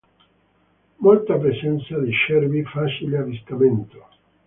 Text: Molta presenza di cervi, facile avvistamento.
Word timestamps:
Molta 0.97 1.37
presenza 1.37 1.99
di 1.99 2.11
cervi, 2.11 2.63
facile 2.63 3.19
avvistamento. 3.19 4.07